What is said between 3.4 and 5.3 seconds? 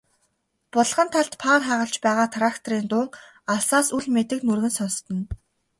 алсаас үл мэдэг нүргэн сонстоно.